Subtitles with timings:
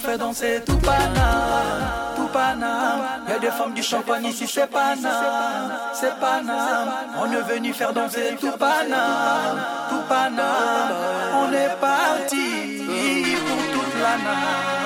[0.00, 3.00] Faire danser tout Paname, tout Paname.
[3.28, 6.88] Y a des femmes du champagne ici, c'est Paname, c'est Paname.
[7.20, 9.58] On est venu faire danser tout Paname,
[9.90, 9.98] tout.
[11.40, 12.84] On est parti
[13.46, 14.77] pour toute la night.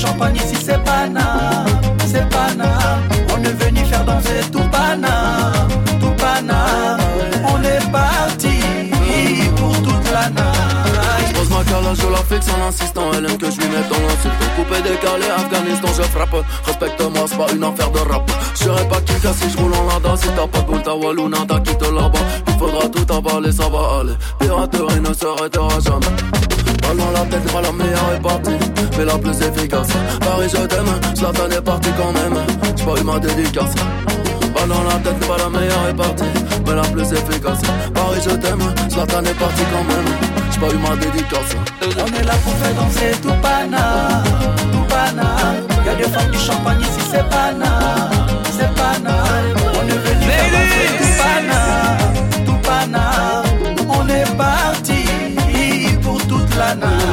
[0.00, 1.66] Champagne ici, c'est Paname,
[2.06, 3.02] c'est Paname.
[3.34, 5.68] On est venu faire danser tout Paname,
[6.00, 7.00] tout Paname.
[7.44, 8.56] On est parti
[9.56, 11.34] pour toute la night.
[11.34, 13.10] Pose ma calage, je la fixe en insistant.
[13.14, 14.40] Elle aime que je lui mette dans l'insulte.
[14.56, 16.36] Coupé, décalé, Afghanistan, je frappe.
[16.64, 18.30] Respecte-moi, c'est pas une affaire de rap.
[18.54, 20.16] Je serai pas qui si je roule en lada.
[20.16, 22.18] Si t'as pas de boule, ta walou, nada, quitte là-bas.
[22.48, 24.16] Il faudra tout avaler, ça va aller.
[24.38, 26.59] Piraterie ne s'arrêtera jamais.
[26.82, 28.58] Ballon la tête, pas la meilleure est partie,
[28.96, 29.88] mais la plus efficace.
[30.20, 32.36] Paris, je t'aime, Zlatan est parti quand même.
[32.76, 33.74] J'ai pas eu ma dédicace.
[34.54, 36.24] Ballon la tête, pas la meilleure est partie,
[36.66, 37.60] mais la plus efficace.
[37.94, 40.08] Paris, je t'aime, Zlatan est parti quand même.
[40.52, 41.56] J'ai pas eu ma dédicace.
[41.82, 44.24] On est là pour faire danser tout Paname,
[44.72, 45.66] tout Paname.
[45.86, 48.10] Y'a des femmes du champagne ici, c'est Paname,
[48.56, 49.56] c'est Paname.
[49.74, 50.99] On est venu
[56.70, 57.10] we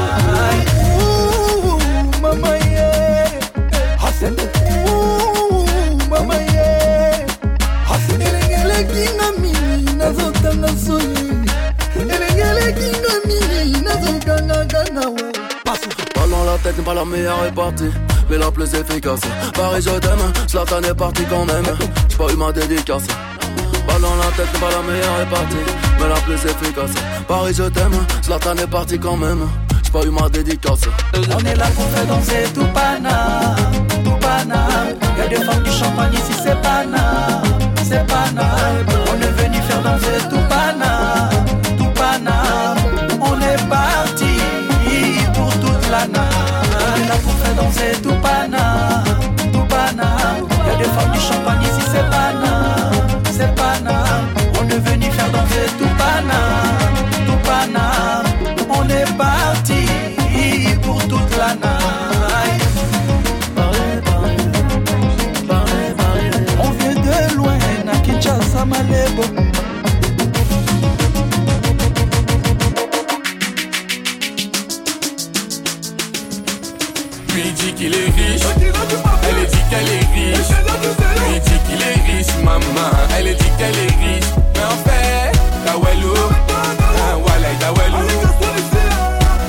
[16.15, 17.89] Ballon la tête, pas la meilleure est partie,
[18.29, 19.21] mais la plus efficace.
[19.53, 21.65] Paris, je t'aime, Zlatan est parti quand même.
[22.09, 23.03] J'ai pas eu ma dédicace.
[23.87, 25.65] Ballon la tête, pas la meilleure est partie,
[25.99, 26.91] mais la plus efficace.
[27.27, 29.47] Paris, je t'aime, Zlatan est parti quand même.
[29.83, 30.81] J'ai pas eu ma dédicace.
[31.15, 33.55] On est là pour faire danser tout Paname,
[34.03, 34.95] tout Paname.
[35.17, 37.41] Y'a des femmes du champagne ici, c'est Paname,
[37.83, 38.85] c'est Paname.
[39.09, 41.29] On est venu faire danser tout Paname,
[41.77, 42.77] tout Paname.
[43.21, 44.33] On est parti
[45.33, 46.17] pour toute la night.
[46.75, 48.56] On est là pour faire danser tout Paname,
[77.37, 78.41] Lui dit qu'il est riche,
[79.29, 80.49] elle dit qu'elle est riche.
[81.29, 84.29] Lui dit qu'il est riche, maman, elle dit qu'elle est riche.
[84.55, 85.31] Mais en fait,
[85.63, 86.15] Tawelou,
[86.49, 88.07] ah, Walay Tawelou,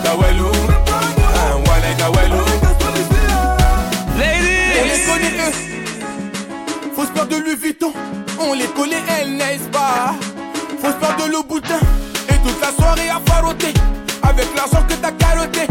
[0.04, 2.44] Tawelou, ah, Walay Tawelou.
[4.80, 5.54] On les connaît eux,
[6.94, 7.92] faut se peur de Louis Vuitton.
[8.38, 10.14] On les connaît, elles n'est-ce pas?
[10.82, 11.80] Faut se peur de le boutin
[12.28, 13.72] et toute la soirée à faroter.
[14.22, 15.66] Avec l'argent que t'as carotté.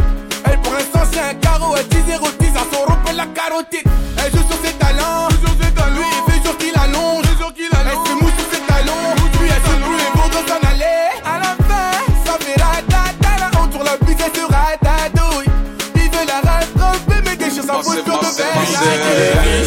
[0.77, 3.81] Pour l'instant c'est un carreau, elle dit 0 10 à son rompre la carotide.
[4.23, 8.45] Elle joue sur ses talents, lui il fait jour qu'il allonge, elle se mousse sur
[8.51, 11.17] ses talons, lui elle se brûle et pour s'en aller.
[11.25, 11.89] À la fin,
[12.25, 15.49] ça fait ratata, la honte sur la bise elle se ratatouille.
[15.95, 19.66] Il veut la rattraper mais des choses à foutre de belles.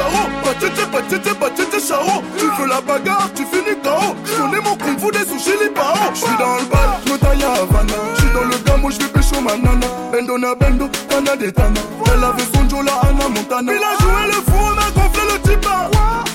[0.00, 2.22] Batete, batete, batete, charo.
[2.38, 4.14] Tu veux la bagarre, tu finis KO.
[4.24, 5.94] Je connais mon kung fu des sushis, les pao.
[6.14, 7.94] Je suis dans le bal, je me taille à Havana.
[8.14, 9.86] Je suis dans le gamo, je vais pécho ma nana.
[10.12, 11.80] Bendo na bendo, tana de tana.
[12.12, 13.72] Elle avait son Jola, Anna Montana.
[13.72, 15.90] Il a joué le fou, on a gonflé le tipa.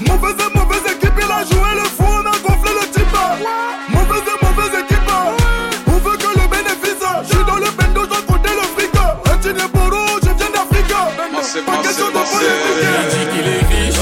[0.08, 3.38] Mauvaise et mauvaise équipe, il a joué le fou, on a gonflé le tipa.
[3.90, 5.12] Mauvaise et mauvaise équipe.
[5.88, 7.06] On veut que le bénéfice.
[7.24, 9.79] Je suis dans le bendo, bonnes
[11.52, 12.46] c'est danser, danser.
[12.80, 13.99] Il dit qu'il est riche.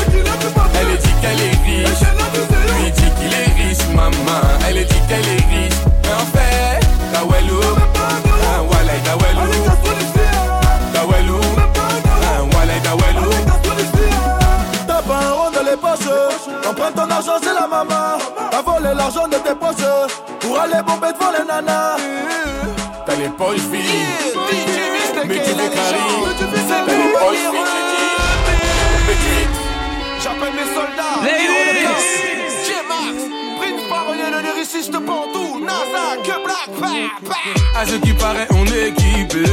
[34.68, 37.78] ici je te NASA, que.
[37.78, 39.44] À ce qui paraît, on est équipé.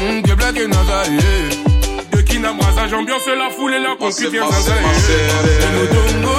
[0.00, 2.10] Hum, que black et NASA, yeah.
[2.12, 6.31] De Kina, brassage, ambiance, la foule et la concutie, Zaza, yeah.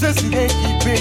[0.00, 0.94] Je suis équipé.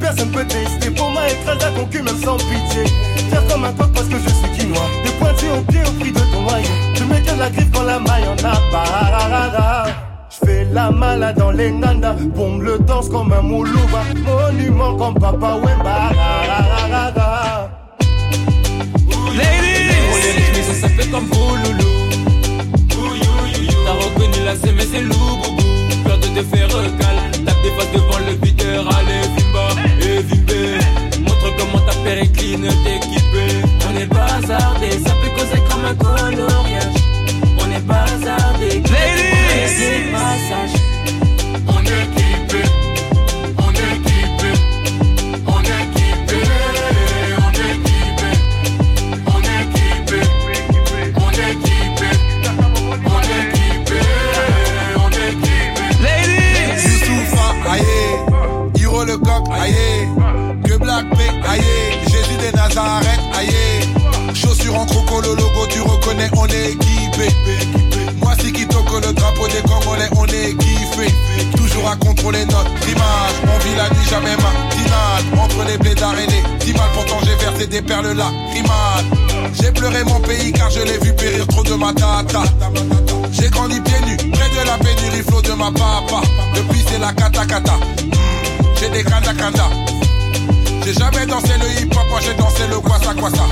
[0.00, 2.84] Personne peut tester pour moi écraser la concu même sans pitié.
[3.30, 4.88] Faire comme un coq parce que je suis quinois.
[5.04, 6.68] Des pointillés au pied au prix de ton noyer.
[6.94, 9.86] Je que la griffe quand la maille en a pas.
[10.30, 12.14] Je fais la malade dans les nandas.
[12.34, 14.02] Bombe le danse comme un moulouba.
[14.24, 16.10] Monument comme Papa Wemba.
[72.20, 75.40] Toujours à contrôler notre image, on vit la nuit, jamais matinale.
[75.40, 78.30] Entre les blédards et les pourtant j'ai versé des perles là.
[79.60, 82.42] J'ai pleuré mon pays car je l'ai vu périr trop de ma tata.
[83.32, 86.20] J'ai grandi pieds nus, près de la pénurie, flot de ma papa.
[86.54, 87.74] Depuis c'est la kata kata.
[88.78, 89.68] J'ai des kanda kanda.
[90.84, 93.44] J'ai jamais dansé le hip hop, moi j'ai dansé le kwasa kwasa.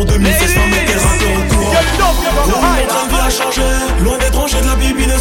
[0.00, 1.72] Pour 2016, sans mettre les rappeurs au courant.
[2.46, 3.62] Oh, mon a changé.
[4.02, 5.12] Loin d'être rangé de la bibi de.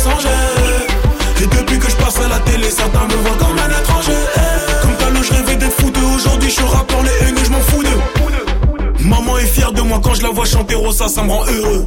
[1.41, 4.13] Et depuis que je passe à la télé, certains me voient comme un étranger.
[4.38, 6.05] Eh, Comme Talo, je rêvais d'être fouteux.
[6.15, 9.05] Aujourd'hui, je suis rappeur, les haineux, je m'en fous d'eux.
[9.05, 11.86] Maman est fière de moi quand je la vois chanter Rosa, ça me rend heureux.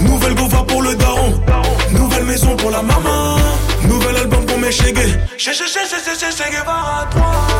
[0.00, 1.40] Nouvelle gova pour le daron,
[1.92, 3.36] nouvelle maison pour la maman,
[3.84, 5.14] nouvel album pour mes chégués.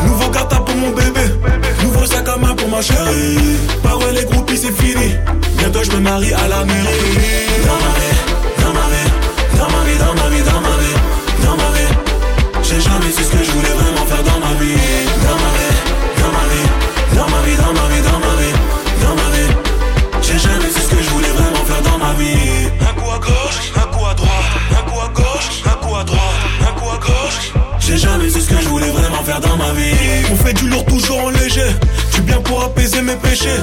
[0.05, 1.21] Nouveau gata pour mon bébé,
[2.03, 3.37] nouveau sac à main pour ma chérie.
[3.81, 5.15] Parole les groupies, c'est fini.
[5.57, 6.87] Bientôt je me marie à la mairie.
[7.65, 8.17] Dans ma vie,
[8.61, 9.09] dans ma vie,
[9.57, 10.95] dans ma vie, dans ma vie, dans ma vie,
[11.45, 11.91] dans ma vie.
[12.63, 14.77] J'ai jamais su ce que je voulais vraiment faire dans ma vie.
[15.23, 15.75] Dans ma vie,
[16.19, 16.67] dans ma vie,
[17.15, 18.53] dans ma vie, dans ma vie, dans ma vie,
[19.03, 19.51] dans ma vie.
[20.21, 22.69] J'ai jamais su ce que je voulais vraiment faire dans ma vie.
[22.81, 26.03] Un coup à gauche, un coup à droite, un coup à gauche, un coup à
[26.03, 27.53] droite, un coup à gauche.
[27.79, 29.93] J'ai jamais su ce que je voulais vraiment faire dans ma vie.
[30.31, 31.71] On fait du lourd toujours en léger,
[32.53, 33.59] pour apaiser mes péchés.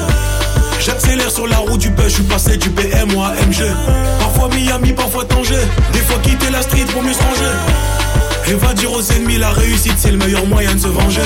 [0.81, 3.63] J'accélère sur la route du bus, je suis passé du BM au AMG.
[4.19, 5.65] Parfois Miami, parfois Tanger.
[5.93, 7.55] Des fois quitter la street pour mieux se ranger.
[8.49, 11.21] Et va dire aux ennemis, la réussite c'est le meilleur moyen de se venger.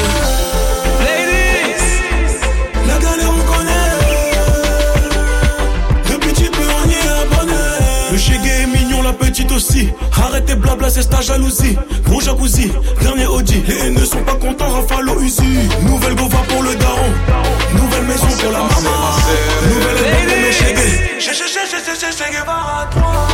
[10.95, 11.77] C'est ta jalousie.
[12.05, 12.71] Gros jacuzzi,
[13.03, 13.63] dernier Audi.
[13.67, 15.43] Les haineux sont pas contents, Rafale au Uzi.
[15.83, 17.11] Nouvelle gova pour le daron.
[17.75, 18.99] Nouvelle maison pour la maman.
[19.69, 21.01] Nouvelle album pour mes chégués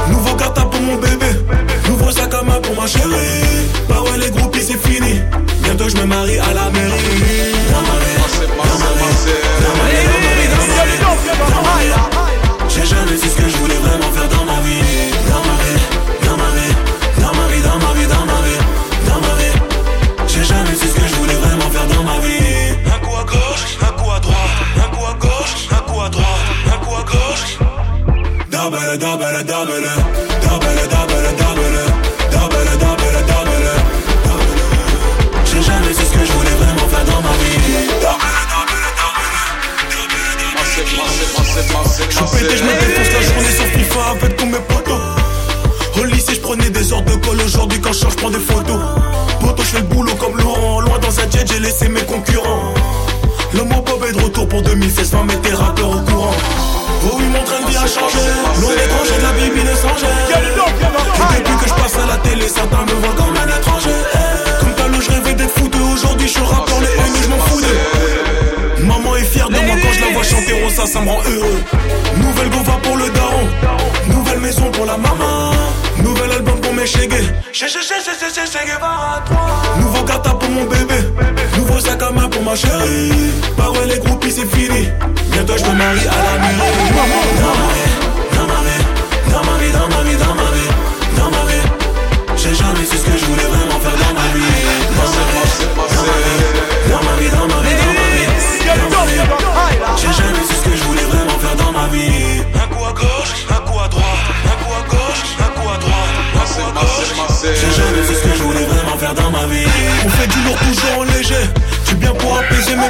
[0.09, 1.26] Nouveau gata pour mon bébé.
[1.87, 3.69] Nouveau sac à main pour ma chérie.
[3.88, 5.21] Bah ouais les groupies c'est fini.
[5.62, 8.10] Bientôt je me marie à la mairie.
[28.62, 29.88] Double, double, double, double,
[30.43, 31.87] double, double, double,
[32.79, 33.71] double, double.
[35.47, 37.57] J'ai jamais su ce que je voulais vraiment faire dans ma vie.
[42.11, 45.00] Je pété, je me défonce la journée sur FIFA avec tous mes potos.
[45.99, 47.40] Au lycée, je prenais des ordres de colle.
[47.40, 48.79] Aujourd'hui, quand je change, je prends des photos.
[49.40, 50.81] Poto, je fais le boulot comme Laurent.
[50.81, 52.75] Loin dans un jet, j'ai laissé mes concurrents.
[53.55, 56.20] Le mot Bob est de retour pour 2016, va mettre tes rappeurs au courant.
[57.02, 58.19] Oh oui, mon train de vie a changé.
[58.61, 60.09] Loin d'étranger, de la Bible étrangère.
[61.37, 63.97] Et depuis que je passe à la télé, certains me voient comme un étranger.
[64.61, 65.78] Comme t'as le je rêvais d'être foutu.
[65.95, 68.85] Aujourd'hui, je suis rappeur, les haines, je m'en fous d'eux.
[68.85, 71.61] Maman est fière de moi quand je la vois chanter Rosa, ça me rend heureux.
[72.16, 73.49] Nouvelle gova pour le daron,
[74.09, 75.50] nouvelle maison pour la maman,
[76.81, 77.29] mes chégués.
[79.79, 80.95] Nouveau gata pour mon bébé,
[81.57, 83.13] nouveau sac à main pour ma chérie.
[83.57, 84.89] Bah ouais, les groupies c'est fini.
[85.31, 86.57] Bientôt je me marie à la mairie.
[88.35, 88.83] Dans ma vie,
[89.31, 90.71] dans ma vie, dans ma vie, dans ma vie,
[91.19, 91.67] dans ma vie.
[92.37, 94.53] J'ai jamais su ce que je voulais vraiment faire dans ma vie.
[94.97, 95.53] Dans ma vie,
[96.91, 99.23] dans ma vie, dans ma vie, dans ma vie, dans ma vie.
[100.01, 102.20] J'ai jamais su ce que je voulais vraiment faire dans ma vie.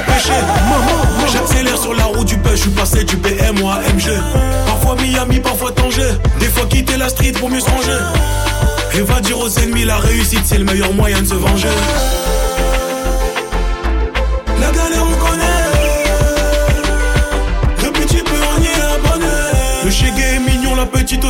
[0.02, 0.32] Péchés.
[1.32, 4.10] J'accélère sur la route du paix, je suis passé du BM à MG.
[4.66, 6.12] Parfois Miami, parfois Tanger.
[6.38, 7.98] Des fois quitter la street pour mieux se ranger.
[8.94, 11.68] Et va dire aux ennemis, la réussite c'est le meilleur moyen de se venger.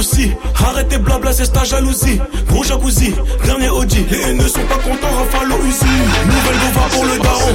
[0.00, 0.32] Aussi.
[0.66, 2.20] Arrêtez blabla, c'est ta jalousie.
[2.48, 3.14] Gros jacuzzi,
[3.44, 4.04] dernier Audi.
[4.10, 5.94] Les haineux sont pas contents, Rafalo Uzi.
[6.26, 7.54] Nouvelle gova pour le daron.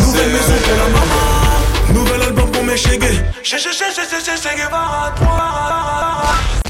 [0.00, 2.00] Nouvelle maison pour la maman.
[2.00, 3.20] Nouvel album pour mes chégués.
[3.42, 6.61] Chégué, chégué, chégué, chégué, va à toi.